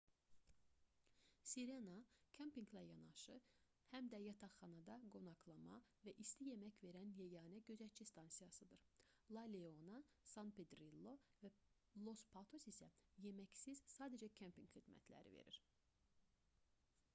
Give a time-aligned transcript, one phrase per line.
[1.49, 1.95] sirena
[2.37, 3.35] kempinqlə yanaşı
[3.89, 5.75] həm də yataqxanada qonaqlama
[6.07, 8.87] və isti yemək verən yeganə gözətçi stansiyasıdır
[9.39, 9.99] la leona
[10.33, 11.53] san pedrillo və
[12.07, 12.87] los patos isə
[13.27, 15.61] yeməksiz sadəcə kempinq xidmətləri verir